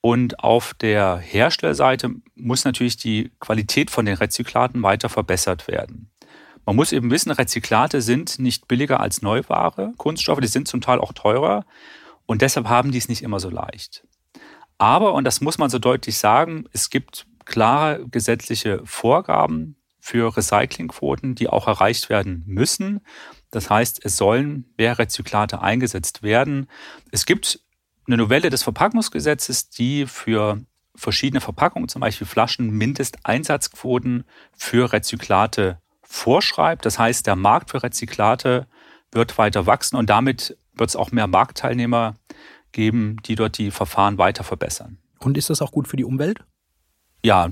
[0.00, 6.10] Und auf der Herstellerseite muss natürlich die Qualität von den Rezyklaten weiter verbessert werden.
[6.66, 9.92] Man muss eben wissen, Rezyklate sind nicht billiger als Neuware.
[9.98, 11.64] Kunststoffe, die sind zum Teil auch teurer.
[12.32, 14.06] Und deshalb haben die es nicht immer so leicht.
[14.78, 21.34] Aber, und das muss man so deutlich sagen, es gibt klare gesetzliche Vorgaben für Recyclingquoten,
[21.34, 23.02] die auch erreicht werden müssen.
[23.50, 26.68] Das heißt, es sollen mehr Rezyklate eingesetzt werden.
[27.10, 27.60] Es gibt
[28.06, 30.58] eine Novelle des Verpackungsgesetzes, die für
[30.94, 34.24] verschiedene Verpackungen, zum Beispiel Flaschen, Mindesteinsatzquoten
[34.56, 36.86] für Rezyklate vorschreibt.
[36.86, 38.68] Das heißt, der Markt für Rezyklate
[39.10, 42.16] wird weiter wachsen und damit wird es auch mehr Marktteilnehmer
[42.72, 44.98] geben, die dort die Verfahren weiter verbessern.
[45.18, 46.44] Und ist das auch gut für die Umwelt?
[47.24, 47.50] Ja,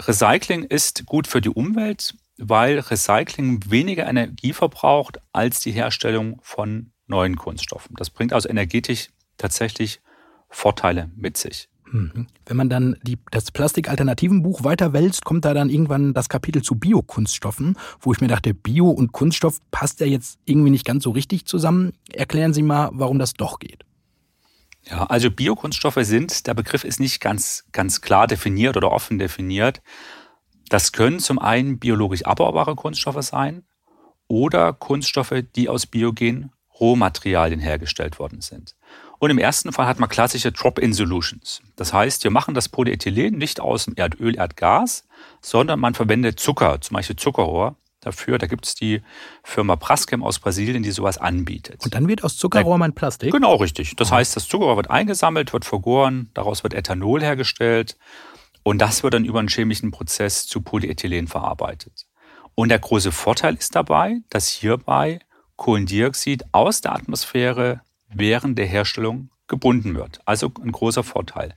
[0.00, 6.92] Recycling ist gut für die Umwelt weil Recycling weniger Energie verbraucht als die Herstellung von
[7.06, 7.96] neuen Kunststoffen.
[7.96, 10.00] Das bringt also energetisch tatsächlich
[10.48, 11.68] Vorteile mit sich.
[11.94, 12.26] Mhm.
[12.44, 16.74] Wenn man dann die, das Plastikalternativenbuch weiter wälzt, kommt da dann irgendwann das Kapitel zu
[16.74, 21.10] Biokunststoffen, wo ich mir dachte, Bio und Kunststoff passt ja jetzt irgendwie nicht ganz so
[21.12, 21.92] richtig zusammen.
[22.12, 23.84] Erklären Sie mal, warum das doch geht.
[24.82, 29.80] Ja, also Biokunststoffe sind, der Begriff ist nicht ganz, ganz klar definiert oder offen definiert.
[30.68, 33.62] Das können zum einen biologisch abbaubare Kunststoffe sein
[34.26, 36.50] oder Kunststoffe, die aus biogenen
[36.80, 38.74] Rohmaterialien hergestellt worden sind.
[39.18, 41.62] Und im ersten Fall hat man klassische Drop-in-Solutions.
[41.76, 45.06] Das heißt, wir machen das Polyethylen nicht aus dem Erdöl, Erdgas,
[45.40, 48.38] sondern man verwendet Zucker, zum Beispiel Zuckerrohr dafür.
[48.38, 49.02] Da gibt es die
[49.42, 51.84] Firma Braskem aus Brasilien, die sowas anbietet.
[51.84, 53.32] Und dann wird aus Zuckerrohr mein Plastik?
[53.32, 53.96] Genau, richtig.
[53.96, 57.96] Das heißt, das Zuckerrohr wird eingesammelt, wird vergoren, daraus wird Ethanol hergestellt
[58.62, 62.06] und das wird dann über einen chemischen Prozess zu Polyethylen verarbeitet.
[62.54, 65.20] Und der große Vorteil ist dabei, dass hierbei
[65.56, 70.20] Kohlendioxid aus der Atmosphäre während der Herstellung gebunden wird.
[70.24, 71.54] Also ein großer Vorteil.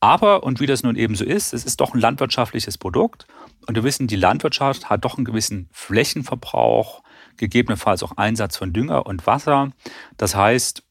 [0.00, 3.26] Aber, und wie das nun eben so ist, es ist doch ein landwirtschaftliches Produkt.
[3.66, 7.02] Und wir wissen, die Landwirtschaft hat doch einen gewissen Flächenverbrauch,
[7.36, 9.72] gegebenenfalls auch Einsatz von Dünger und Wasser.
[10.16, 10.82] Das heißt,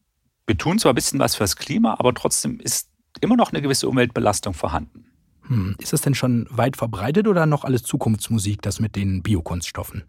[0.45, 3.89] wir tun zwar ein bisschen was fürs Klima, aber trotzdem ist immer noch eine gewisse
[3.89, 5.05] Umweltbelastung vorhanden.
[5.47, 5.75] Hm.
[5.79, 10.03] Ist das denn schon weit verbreitet oder noch alles Zukunftsmusik, das mit den Biokunststoffen?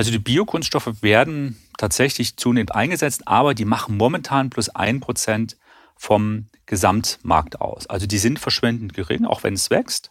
[0.00, 5.58] Also die Biokunststoffe werden tatsächlich zunehmend eingesetzt, aber die machen momentan plus ein Prozent
[5.94, 7.86] vom Gesamtmarkt aus.
[7.86, 10.10] Also die sind verschwindend gering, auch wenn es wächst.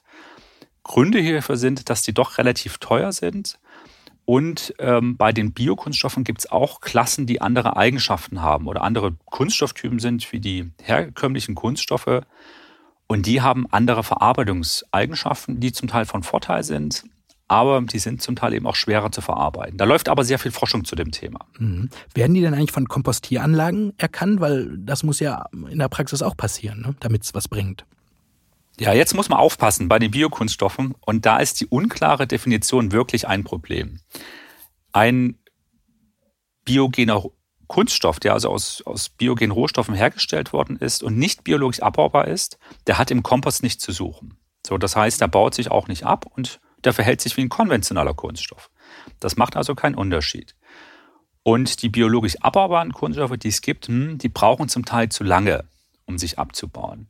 [0.84, 3.58] Gründe hierfür sind, dass die doch relativ teuer sind.
[4.25, 9.15] Und ähm, bei den Biokunststoffen gibt es auch Klassen, die andere Eigenschaften haben oder andere
[9.25, 12.21] Kunststofftypen sind wie die herkömmlichen Kunststoffe.
[13.08, 17.06] Und die haben andere Verarbeitungseigenschaften, die zum Teil von Vorteil sind,
[17.49, 19.77] aber die sind zum Teil eben auch schwerer zu verarbeiten.
[19.77, 21.39] Da läuft aber sehr viel Forschung zu dem Thema.
[21.57, 21.89] Mhm.
[22.13, 24.39] Werden die denn eigentlich von Kompostieranlagen erkannt?
[24.39, 26.95] Weil das muss ja in der Praxis auch passieren, ne?
[26.99, 27.85] damit es was bringt.
[28.79, 33.27] Ja, jetzt muss man aufpassen bei den Biokunststoffen und da ist die unklare Definition wirklich
[33.27, 33.99] ein Problem.
[34.93, 35.35] Ein
[36.63, 37.23] biogener
[37.67, 42.59] Kunststoff, der also aus, aus biogenen Rohstoffen hergestellt worden ist und nicht biologisch abbaubar ist,
[42.88, 44.38] der hat im Kompost nichts zu suchen.
[44.65, 47.49] So, das heißt, der baut sich auch nicht ab und der verhält sich wie ein
[47.49, 48.69] konventioneller Kunststoff.
[49.19, 50.55] Das macht also keinen Unterschied.
[51.43, 55.65] Und die biologisch abbaubaren Kunststoffe, die es gibt, hm, die brauchen zum Teil zu lange,
[56.05, 57.07] um sich abzubauen.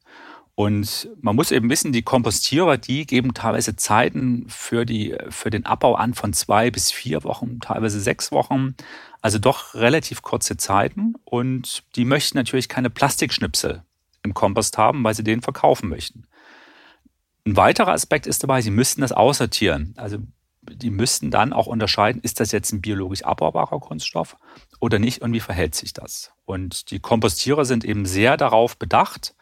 [0.56, 5.66] Und man muss eben wissen, die Kompostierer, die geben teilweise Zeiten für, die, für den
[5.66, 8.76] Abbau an von zwei bis vier Wochen, teilweise sechs Wochen.
[9.22, 11.16] Also doch relativ kurze Zeiten.
[11.24, 13.84] Und die möchten natürlich keine Plastikschnipsel
[14.22, 16.28] im Kompost haben, weil sie den verkaufen möchten.
[17.50, 19.96] Ein weiterer Aspekt ist dabei, sie müssten das aussortieren.
[19.98, 20.20] Also
[20.62, 24.38] die müssten dann auch unterscheiden, ist das jetzt ein biologisch abbaubarer Kunststoff
[24.80, 26.32] oder nicht und wie verhält sich das.
[26.46, 29.34] Und die Kompostierer sind eben sehr darauf bedacht,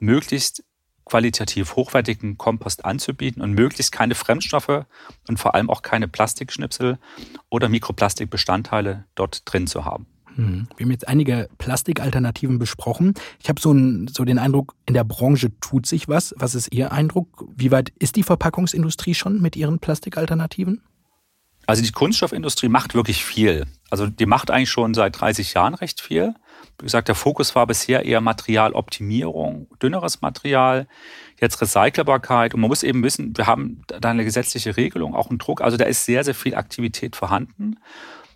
[0.00, 0.64] möglichst
[1.04, 4.84] qualitativ hochwertigen Kompost anzubieten und möglichst keine Fremdstoffe
[5.28, 6.98] und vor allem auch keine Plastikschnipsel
[7.48, 10.08] oder Mikroplastikbestandteile dort drin zu haben.
[10.36, 10.68] Hm.
[10.76, 13.14] Wir haben jetzt einige Plastikalternativen besprochen.
[13.40, 13.74] Ich habe so,
[14.10, 16.34] so den Eindruck, in der Branche tut sich was.
[16.36, 17.44] Was ist Ihr Eindruck?
[17.54, 20.82] Wie weit ist die Verpackungsindustrie schon mit ihren Plastikalternativen?
[21.66, 23.66] Also die Kunststoffindustrie macht wirklich viel.
[23.90, 26.34] Also die macht eigentlich schon seit 30 Jahren recht viel.
[26.78, 30.88] Wie gesagt, der Fokus war bisher eher Materialoptimierung, dünneres Material,
[31.40, 32.54] jetzt Recycelbarkeit.
[32.54, 35.60] Und man muss eben wissen, wir haben da eine gesetzliche Regelung, auch einen Druck.
[35.60, 37.78] Also da ist sehr, sehr viel Aktivität vorhanden.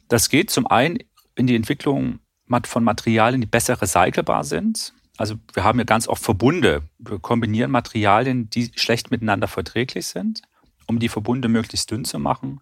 [0.08, 0.98] Das geht zum einen
[1.36, 2.18] in die Entwicklung
[2.64, 4.92] von Materialien, die besser recycelbar sind.
[5.16, 6.82] Also wir haben ja ganz oft Verbunde.
[6.98, 10.42] Wir kombinieren Materialien, die schlecht miteinander verträglich sind,
[10.86, 12.60] um die Verbunde möglichst dünn zu machen.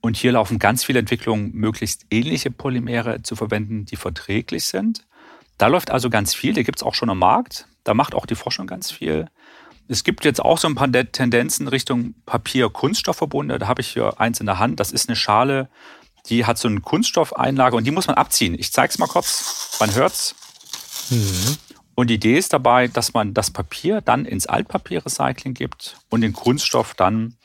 [0.00, 5.06] Und hier laufen ganz viele Entwicklungen, möglichst ähnliche Polymere zu verwenden, die verträglich sind.
[5.58, 7.68] Da läuft also ganz viel, da gibt es auch schon am Markt.
[7.84, 9.28] Da macht auch die Forschung ganz viel.
[9.88, 13.58] Es gibt jetzt auch so ein paar Tendenzen Richtung Papier-Kunststoffverbunde.
[13.58, 14.80] Da habe ich hier eins in der Hand.
[14.80, 15.68] Das ist eine Schale,
[16.26, 18.54] die hat so eine Kunststoffeinlage und die muss man abziehen.
[18.58, 19.76] Ich zeige es mal kurz.
[19.80, 20.34] Man hört's.
[21.10, 21.56] Mhm.
[21.94, 26.32] Und die Idee ist dabei, dass man das Papier dann ins Altpapierrecycling gibt und den
[26.32, 27.36] Kunststoff dann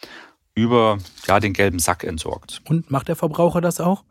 [0.56, 2.62] über ja, den gelben Sack entsorgt.
[2.66, 4.04] Und macht der Verbraucher das auch?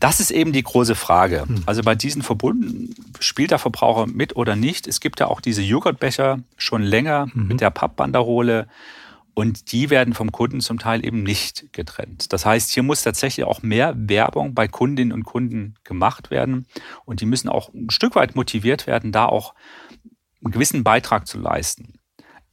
[0.00, 1.44] Das ist eben die große Frage.
[1.46, 1.62] Hm.
[1.66, 4.86] Also bei diesen Verbunden spielt der Verbraucher mit oder nicht.
[4.86, 7.48] Es gibt ja auch diese Joghurtbecher schon länger mhm.
[7.48, 8.68] mit der Pappbanderole
[9.38, 12.32] und die werden vom Kunden zum Teil eben nicht getrennt.
[12.32, 16.66] Das heißt, hier muss tatsächlich auch mehr Werbung bei Kundinnen und Kunden gemacht werden
[17.04, 19.54] und die müssen auch ein Stück weit motiviert werden, da auch
[20.42, 22.00] einen gewissen Beitrag zu leisten.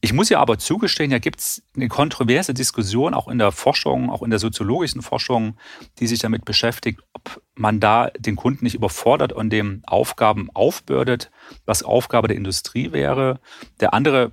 [0.02, 4.10] Ich muss ja aber zugestehen, ja gibt es eine kontroverse Diskussion auch in der Forschung,
[4.10, 5.56] auch in der soziologischen Forschung,
[6.00, 11.30] die sich damit beschäftigt, ob man da den Kunden nicht überfordert und dem Aufgaben aufbürdet,
[11.64, 13.40] was Aufgabe der Industrie wäre.
[13.80, 14.32] Der andere,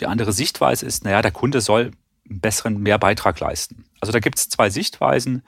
[0.00, 1.92] die andere Sichtweise ist, naja, der Kunde soll
[2.28, 3.84] einen besseren Mehrbeitrag leisten.
[4.00, 5.42] Also da gibt es zwei Sichtweisen.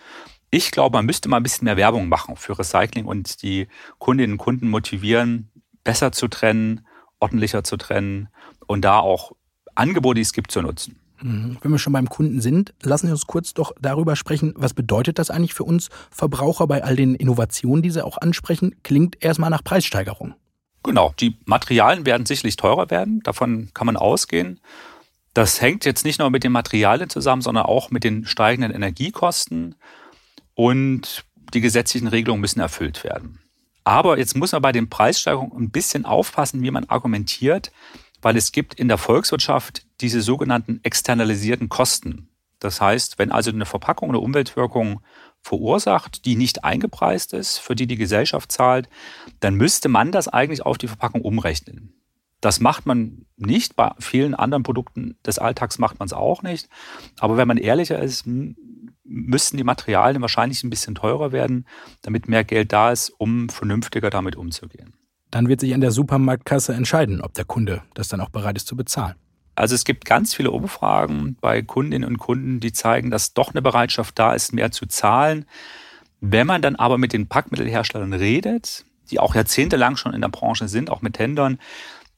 [0.50, 4.32] Ich glaube, man müsste mal ein bisschen mehr Werbung machen für Recycling und die Kundinnen
[4.32, 5.50] und Kunden motivieren,
[5.84, 6.86] besser zu trennen,
[7.20, 8.28] ordentlicher zu trennen
[8.66, 9.32] und da auch
[9.74, 10.98] Angebote, die es gibt, zu nutzen.
[11.22, 11.58] Mhm.
[11.60, 15.18] Wenn wir schon beim Kunden sind, lassen Sie uns kurz doch darüber sprechen, was bedeutet
[15.18, 18.74] das eigentlich für uns Verbraucher bei all den Innovationen, die Sie auch ansprechen?
[18.82, 20.34] Klingt erstmal nach Preissteigerung.
[20.82, 24.60] Genau, die Materialien werden sicherlich teurer werden, davon kann man ausgehen.
[25.34, 29.76] Das hängt jetzt nicht nur mit den Materialien zusammen, sondern auch mit den steigenden Energiekosten
[30.54, 33.40] und die gesetzlichen Regelungen müssen erfüllt werden.
[33.84, 37.72] Aber jetzt muss man bei den Preissteigerungen ein bisschen aufpassen, wie man argumentiert,
[38.22, 42.28] weil es gibt in der Volkswirtschaft diese sogenannten externalisierten Kosten.
[42.58, 45.00] Das heißt, wenn also eine Verpackung eine Umweltwirkung
[45.42, 48.88] verursacht, die nicht eingepreist ist, für die die Gesellschaft zahlt,
[49.40, 51.94] dann müsste man das eigentlich auf die Verpackung umrechnen.
[52.40, 53.76] Das macht man nicht.
[53.76, 56.68] Bei vielen anderen Produkten des Alltags macht man es auch nicht.
[57.18, 58.24] Aber wenn man ehrlicher ist,
[59.04, 61.66] müssten die Materialien wahrscheinlich ein bisschen teurer werden,
[62.02, 64.94] damit mehr Geld da ist, um vernünftiger damit umzugehen
[65.30, 68.66] dann wird sich an der Supermarktkasse entscheiden, ob der Kunde das dann auch bereit ist
[68.66, 69.14] zu bezahlen.
[69.60, 73.60] Also es gibt ganz viele Umfragen bei Kundinnen und Kunden, die zeigen, dass doch eine
[73.60, 75.44] Bereitschaft da ist, mehr zu zahlen.
[76.22, 80.66] Wenn man dann aber mit den Packmittelherstellern redet, die auch jahrzehntelang schon in der Branche
[80.66, 81.58] sind, auch mit Tendern,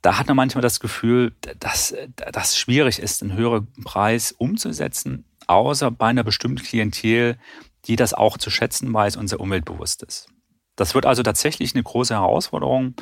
[0.02, 1.96] da hat man manchmal das Gefühl, dass
[2.30, 7.38] das schwierig ist, einen höheren Preis umzusetzen, außer bei einer bestimmten Klientel,
[7.86, 10.28] die das auch zu schätzen weiß und sehr umweltbewusst ist.
[10.76, 12.94] Das wird also tatsächlich eine große Herausforderung,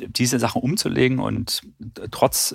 [0.00, 1.60] diese Sachen umzulegen und
[2.10, 2.54] trotz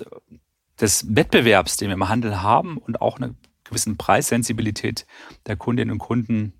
[0.80, 5.06] des Wettbewerbs, den wir im Handel haben und auch einer gewissen Preissensibilität
[5.46, 6.54] der Kundinnen und Kunden,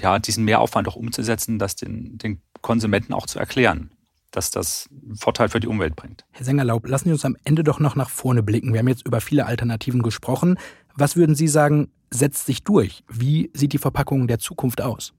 [0.00, 3.90] ja, diesen Mehraufwand auch umzusetzen, das den, den Konsumenten auch zu erklären,
[4.30, 6.24] dass das einen Vorteil für die Umwelt bringt.
[6.30, 8.72] Herr Sengerlaub, lassen Sie uns am Ende doch noch nach vorne blicken.
[8.72, 10.58] Wir haben jetzt über viele Alternativen gesprochen.
[10.94, 13.04] Was würden Sie sagen, setzt sich durch?
[13.08, 15.14] Wie sieht die Verpackung der Zukunft aus?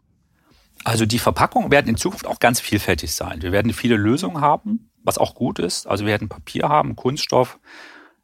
[0.84, 3.42] Also die Verpackungen werden in Zukunft auch ganz vielfältig sein.
[3.42, 5.88] Wir werden viele Lösungen haben, was auch gut ist.
[5.88, 7.60] Also wir werden Papier haben, Kunststoff,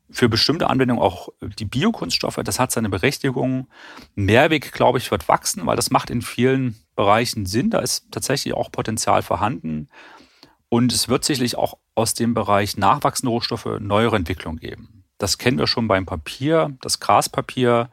[0.10, 3.68] für bestimmte Anwendungen auch die Biokunststoffe, das hat seine Berechtigung.
[4.14, 7.72] Mehrweg, glaube ich, wird wachsen, weil das macht in vielen Bereichen Sinn.
[7.72, 9.90] Da ist tatsächlich auch Potenzial vorhanden.
[10.70, 15.04] Und es wird sicherlich auch aus dem Bereich nachwachsende Rohstoffe neuere Entwicklungen geben.
[15.18, 17.90] Das kennen wir schon beim Papier, das Graspapier.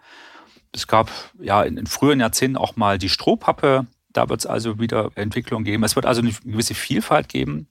[0.73, 3.87] Es gab ja in, in früheren Jahrzehnten auch mal die Strohpappe.
[4.13, 5.85] Da wird es also wieder Entwicklungen geben.
[5.85, 7.69] Es wird also eine gewisse Vielfalt geben,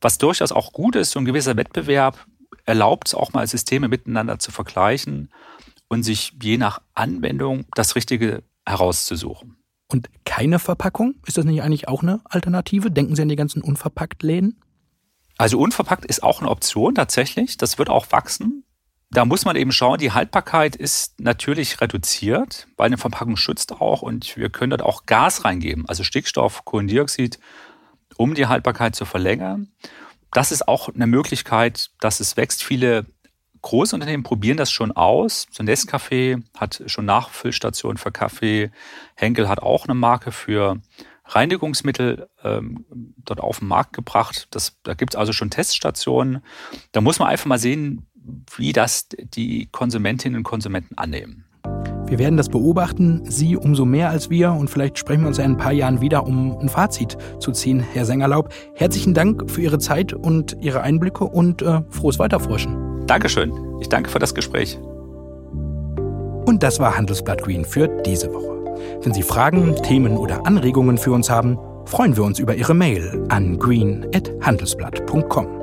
[0.00, 1.12] was durchaus auch gut ist.
[1.12, 2.26] So ein gewisser Wettbewerb
[2.66, 5.30] erlaubt es auch mal Systeme miteinander zu vergleichen
[5.88, 9.56] und sich je nach Anwendung das Richtige herauszusuchen.
[9.88, 11.16] Und keine Verpackung?
[11.26, 12.90] Ist das nicht eigentlich auch eine Alternative?
[12.90, 14.60] Denken Sie an die ganzen Unverpackt-Läden?
[15.36, 17.56] Also unverpackt ist auch eine Option tatsächlich.
[17.56, 18.64] Das wird auch wachsen.
[19.10, 24.02] Da muss man eben schauen, die Haltbarkeit ist natürlich reduziert, weil eine Verpackung schützt auch
[24.02, 27.40] und wir können dort auch Gas reingeben, also Stickstoff, Kohlendioxid,
[28.16, 29.72] um die Haltbarkeit zu verlängern
[30.32, 32.62] das ist auch eine Möglichkeit, dass es wächst.
[32.62, 33.06] Viele
[33.62, 35.46] große Unternehmen probieren das schon aus.
[35.50, 38.70] So Nescafé hat schon Nachfüllstationen für Kaffee.
[39.14, 40.80] Henkel hat auch eine Marke für
[41.26, 44.48] Reinigungsmittel ähm, dort auf den Markt gebracht.
[44.50, 46.42] Das, da gibt es also schon Teststationen.
[46.92, 48.06] Da muss man einfach mal sehen,
[48.56, 51.46] wie das die Konsumentinnen und Konsumenten annehmen.
[52.10, 55.44] Wir werden das beobachten, Sie umso mehr als wir und vielleicht sprechen wir uns in
[55.44, 58.48] ein paar Jahren wieder, um ein Fazit zu ziehen, Herr Sengerlaub.
[58.74, 63.06] Herzlichen Dank für Ihre Zeit und Ihre Einblicke und äh, frohes Weiterforschen.
[63.06, 63.52] Dankeschön.
[63.80, 64.76] Ich danke für das Gespräch.
[66.46, 68.58] Und das war Handelsblatt Green für diese Woche.
[69.02, 73.24] Wenn Sie Fragen, Themen oder Anregungen für uns haben, freuen wir uns über Ihre Mail
[73.28, 75.59] an green.handelsblatt.com.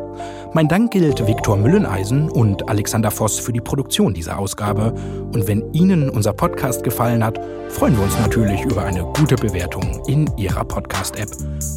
[0.58, 4.92] Mein Dank gilt Viktor Mülleneisen und Alexander Voss für die Produktion dieser Ausgabe.
[5.32, 7.40] Und wenn Ihnen unser Podcast gefallen hat,
[7.70, 11.30] freuen wir uns natürlich über eine gute Bewertung in Ihrer Podcast-App.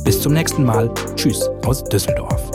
[0.02, 0.90] Bis zum nächsten Mal.
[1.14, 2.50] Tschüss aus Düsseldorf.